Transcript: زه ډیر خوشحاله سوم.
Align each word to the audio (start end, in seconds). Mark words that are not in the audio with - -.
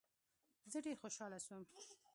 زه 0.71 0.77
ډیر 0.85 0.95
خوشحاله 1.01 1.39
سوم. 1.47 1.61